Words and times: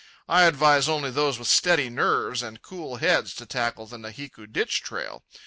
I 0.27 0.45
advise 0.45 0.89
only 0.89 1.11
those 1.11 1.37
with 1.37 1.47
steady 1.47 1.87
nerves 1.87 2.41
and 2.41 2.59
cool 2.63 2.95
heads 2.95 3.35
to 3.35 3.45
tackle 3.45 3.85
the 3.85 3.97
Nahiku 3.97 4.51
Ditch 4.51 4.81
trail. 4.81 5.23